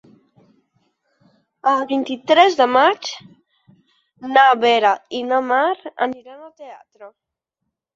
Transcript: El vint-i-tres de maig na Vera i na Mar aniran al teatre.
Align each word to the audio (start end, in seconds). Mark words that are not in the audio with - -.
El 1.73 1.83
vint-i-tres 1.91 2.57
de 2.63 2.67
maig 2.77 3.11
na 4.35 4.49
Vera 4.67 4.97
i 5.21 5.25
na 5.31 5.45
Mar 5.55 5.71
aniran 6.11 6.39
al 6.39 6.55
teatre. 6.63 7.17